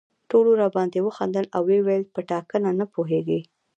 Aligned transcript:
ټولو 0.29 0.49
راباندې 0.61 0.99
وخندل 1.03 1.45
او 1.55 1.61
ویې 1.69 1.79
ویل 1.85 2.03
په 2.13 2.21
ټاکنه 2.29 2.69
نه 2.79 2.85
پوهېږي. 2.93 3.39